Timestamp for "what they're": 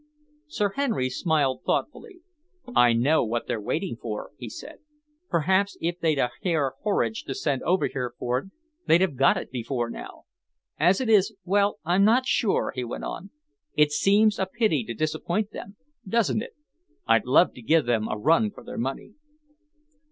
3.23-3.61